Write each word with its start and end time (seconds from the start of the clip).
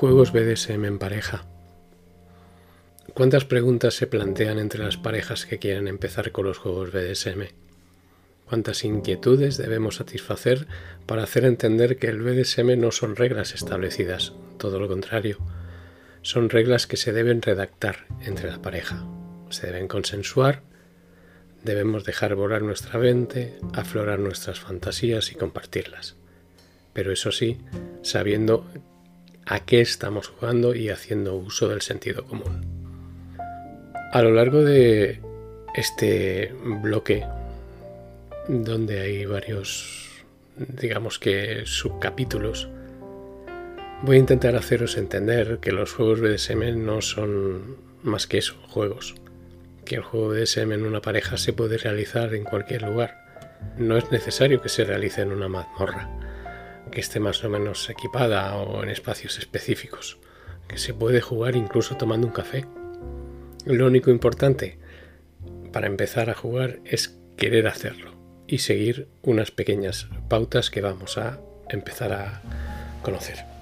Juegos 0.00 0.32
BDSM 0.32 0.86
en 0.86 0.98
pareja. 0.98 1.44
¿Cuántas 3.12 3.44
preguntas 3.44 3.92
se 3.92 4.06
plantean 4.06 4.58
entre 4.58 4.82
las 4.82 4.96
parejas 4.96 5.44
que 5.44 5.58
quieren 5.58 5.88
empezar 5.88 6.32
con 6.32 6.46
los 6.46 6.56
juegos 6.56 6.90
BDSM? 6.90 7.48
¿Cuántas 8.46 8.82
inquietudes 8.84 9.58
debemos 9.58 9.96
satisfacer 9.96 10.66
para 11.04 11.24
hacer 11.24 11.44
entender 11.44 11.98
que 11.98 12.06
el 12.06 12.22
BDSM 12.22 12.80
no 12.80 12.92
son 12.92 13.14
reglas 13.14 13.52
establecidas? 13.52 14.32
Todo 14.56 14.80
lo 14.80 14.88
contrario, 14.88 15.36
son 16.22 16.48
reglas 16.48 16.86
que 16.86 16.96
se 16.96 17.12
deben 17.12 17.42
redactar 17.42 18.06
entre 18.22 18.50
la 18.50 18.62
pareja. 18.62 19.04
Se 19.50 19.66
deben 19.66 19.86
consensuar, 19.86 20.62
debemos 21.62 22.04
dejar 22.04 22.36
volar 22.36 22.62
nuestra 22.62 22.98
mente, 22.98 23.58
aflorar 23.74 24.18
nuestras 24.18 24.60
fantasías 24.60 25.30
y 25.30 25.34
compartirlas. 25.34 26.16
Pero 26.94 27.12
eso 27.12 27.32
sí, 27.32 27.58
sabiendo 28.00 28.64
a 29.50 29.58
qué 29.58 29.80
estamos 29.80 30.28
jugando 30.28 30.76
y 30.76 30.90
haciendo 30.90 31.34
uso 31.34 31.68
del 31.68 31.82
sentido 31.82 32.24
común. 32.24 32.64
A 34.12 34.22
lo 34.22 34.30
largo 34.30 34.62
de 34.62 35.20
este 35.74 36.54
bloque, 36.62 37.26
donde 38.46 39.00
hay 39.00 39.26
varios, 39.26 40.22
digamos 40.56 41.18
que, 41.18 41.62
subcapítulos, 41.64 42.68
voy 44.02 44.16
a 44.16 44.20
intentar 44.20 44.54
haceros 44.54 44.96
entender 44.96 45.58
que 45.58 45.72
los 45.72 45.94
juegos 45.94 46.20
BDSM 46.20 46.84
no 46.84 47.02
son 47.02 47.76
más 48.04 48.28
que 48.28 48.38
eso, 48.38 48.54
juegos. 48.68 49.16
Que 49.84 49.96
el 49.96 50.02
juego 50.02 50.28
BDSM 50.28 50.70
en 50.70 50.86
una 50.86 51.02
pareja 51.02 51.36
se 51.36 51.52
puede 51.52 51.76
realizar 51.76 52.34
en 52.34 52.44
cualquier 52.44 52.82
lugar. 52.82 53.18
No 53.76 53.96
es 53.96 54.12
necesario 54.12 54.62
que 54.62 54.68
se 54.68 54.84
realice 54.84 55.22
en 55.22 55.32
una 55.32 55.48
mazmorra 55.48 56.08
que 56.90 57.00
esté 57.00 57.20
más 57.20 57.42
o 57.44 57.48
menos 57.48 57.88
equipada 57.90 58.54
o 58.56 58.82
en 58.82 58.90
espacios 58.90 59.38
específicos, 59.38 60.18
que 60.68 60.78
se 60.78 60.94
puede 60.94 61.20
jugar 61.20 61.56
incluso 61.56 61.96
tomando 61.96 62.26
un 62.26 62.32
café. 62.32 62.66
Lo 63.64 63.86
único 63.86 64.10
importante 64.10 64.78
para 65.72 65.86
empezar 65.86 66.30
a 66.30 66.34
jugar 66.34 66.80
es 66.84 67.18
querer 67.36 67.68
hacerlo 67.68 68.14
y 68.46 68.58
seguir 68.58 69.08
unas 69.22 69.50
pequeñas 69.50 70.08
pautas 70.28 70.70
que 70.70 70.80
vamos 70.80 71.18
a 71.18 71.40
empezar 71.68 72.12
a 72.12 72.42
conocer. 73.02 73.59